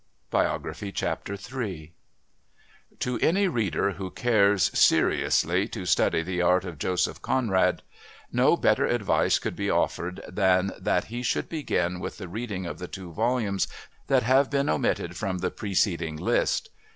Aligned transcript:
III 0.33 0.91
To 2.99 3.19
any 3.19 3.47
reader 3.47 3.91
who 3.91 4.09
cares, 4.09 4.71
seriously, 4.73 5.67
to 5.67 5.85
study 5.85 6.23
the 6.23 6.41
art 6.41 6.65
of 6.65 6.79
Joseph 6.79 7.21
Conrad, 7.21 7.83
no 8.31 8.57
better 8.57 8.87
advice 8.87 9.37
could 9.37 9.55
be 9.55 9.69
offered 9.69 10.23
than 10.27 10.71
that 10.79 11.03
he 11.03 11.21
should 11.21 11.47
begin 11.49 11.99
with 11.99 12.17
the 12.17 12.27
reading 12.27 12.65
of 12.65 12.79
the 12.79 12.87
two 12.87 13.13
volumes 13.13 13.67
that 14.07 14.23
have 14.23 14.49
been 14.49 14.69
omitted 14.69 15.15
from 15.17 15.37
the 15.37 15.51
preceding 15.51 16.15
list. 16.17 16.69